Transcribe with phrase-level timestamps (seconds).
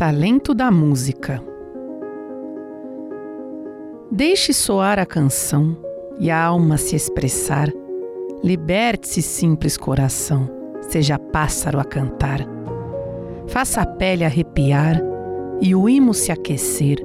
[0.00, 1.42] Talento da música.
[4.10, 5.76] Deixe soar a canção
[6.18, 7.70] e a alma se expressar.
[8.42, 10.48] Liberte-se, simples coração,
[10.88, 12.40] seja pássaro a cantar.
[13.46, 14.98] Faça a pele arrepiar
[15.60, 16.96] e o imo se aquecer,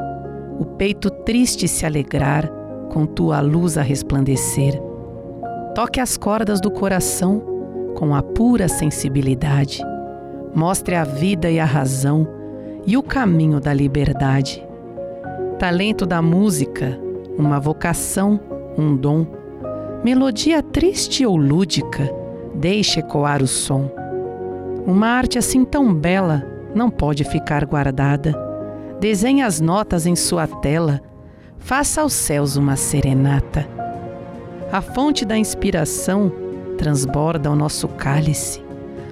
[0.58, 2.50] o peito triste se alegrar,
[2.94, 4.82] com tua luz a resplandecer.
[5.76, 7.44] Toque as cordas do coração
[7.98, 9.84] com a pura sensibilidade.
[10.56, 12.35] Mostre a vida e a razão
[12.86, 14.64] e o caminho da liberdade.
[15.58, 17.00] Talento da música,
[17.38, 18.40] uma vocação,
[18.78, 19.26] um dom.
[20.04, 22.10] Melodia triste ou lúdica,
[22.54, 23.90] deixe ecoar o som.
[24.86, 28.36] Uma arte assim tão bela não pode ficar guardada.
[29.00, 31.02] Desenhe as notas em sua tela,
[31.58, 33.68] faça aos céus uma serenata.
[34.72, 36.32] A fonte da inspiração
[36.78, 38.64] transborda o nosso cálice,